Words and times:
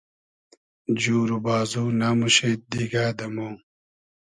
جور 1.01 1.27
و 1.35 1.37
بازو 1.45 1.83
نئموشید 1.99 2.59
دیگۂ 2.71 3.05
دۂ 3.17 3.27
مۉ 3.35 3.51